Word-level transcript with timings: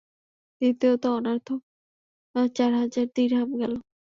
দ্বিতীয়ত 0.61 1.03
অনর্থক 1.17 1.59
চার 2.53 2.71
হাজার 2.79 3.05
দিরহাম 3.15 3.49
গেল। 3.61 3.73